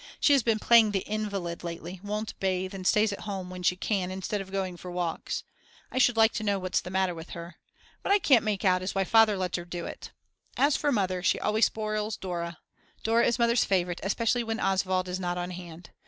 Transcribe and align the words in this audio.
She 0.19 0.33
has 0.33 0.41
been 0.41 0.57
playing 0.57 0.93
the 0.93 1.05
invalid 1.05 1.63
lately, 1.63 1.99
won't 2.03 2.33
bathe, 2.39 2.73
and 2.73 2.87
stays 2.87 3.13
at 3.13 3.19
home 3.29 3.51
when 3.51 3.61
she 3.61 3.75
can 3.75 4.09
instead 4.09 4.41
of 4.41 4.51
going 4.51 4.75
for 4.75 4.89
walks. 4.89 5.43
I 5.91 5.99
should 5.99 6.17
like 6.17 6.33
to 6.33 6.43
know 6.43 6.57
what's 6.57 6.81
the 6.81 6.89
matter 6.89 7.13
with 7.13 7.29
her. 7.37 7.57
What 8.01 8.11
I 8.11 8.17
can't 8.17 8.43
make 8.43 8.65
out 8.65 8.81
is 8.81 8.95
why 8.95 9.03
Father 9.03 9.37
lets 9.37 9.57
her 9.59 9.65
do 9.65 9.85
it. 9.85 10.09
As 10.57 10.75
for 10.75 10.91
Mother, 10.91 11.21
she 11.21 11.39
always 11.39 11.67
spoils 11.67 12.17
Dora; 12.17 12.57
Dora 13.03 13.27
is 13.27 13.37
Mother's 13.37 13.63
favourite, 13.63 13.99
especially 14.01 14.43
when 14.43 14.59
Oswald 14.59 15.07
is 15.07 15.19
not 15.19 15.37
on 15.37 15.51
hand. 15.51 15.91